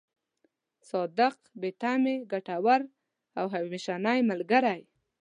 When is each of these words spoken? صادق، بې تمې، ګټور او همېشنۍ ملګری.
صادق، 0.89 1.35
بې 1.59 1.69
تمې، 1.81 2.15
ګټور 2.31 2.81
او 3.39 3.45
همېشنۍ 3.55 4.19
ملګری. 4.29 4.81